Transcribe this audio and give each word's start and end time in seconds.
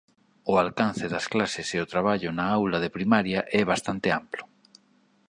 O 0.51 0.53
alcance 0.63 1.05
das 1.13 1.25
clases 1.33 1.67
e 1.75 1.77
o 1.83 1.89
traballo 1.93 2.29
na 2.37 2.45
aula 2.57 2.77
de 2.83 2.93
primaria 2.97 3.39
é 3.59 3.61
bastante 3.71 4.07
amplo. 4.19 4.43